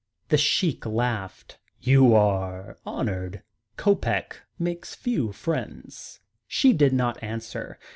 [0.29, 1.59] The Sheik laughed.
[1.79, 3.43] "You are honoured.
[3.77, 7.77] Kopec makes few friends." She did not answer.